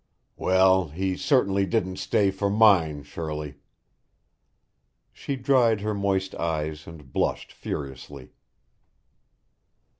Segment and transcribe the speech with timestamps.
[0.35, 3.57] "Well, he certainly didn't stay for mine, Shirley."
[5.13, 8.31] She dried her moist eyes and blushed furiously.